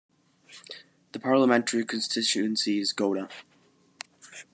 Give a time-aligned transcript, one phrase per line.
[1.11, 3.29] The parliamentary constituency is Godda.